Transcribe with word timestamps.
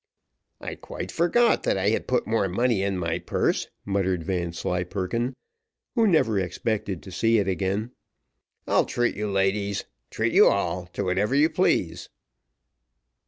"I 0.59 0.73
quite 0.73 1.11
forgot 1.11 1.61
that 1.61 1.77
I 1.77 1.89
had 1.89 2.07
put 2.07 2.25
more 2.25 2.47
money 2.49 2.81
in 2.81 2.97
my 2.97 3.19
purse," 3.19 3.67
muttered 3.85 4.23
Vanslyperken, 4.23 5.35
who 5.93 6.07
never 6.07 6.39
expected 6.39 7.03
to 7.03 7.11
see 7.11 7.37
it 7.37 7.47
again. 7.47 7.91
"I'll 8.65 8.85
treat 8.85 9.15
you, 9.15 9.29
ladies 9.29 9.85
treat 10.09 10.33
you 10.33 10.47
all 10.47 10.87
to 10.93 11.03
whatever 11.03 11.35
you 11.35 11.51
please." 11.51 12.09